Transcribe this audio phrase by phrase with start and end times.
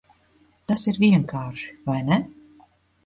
[0.71, 2.21] Tas ir vienkārši, vai ne?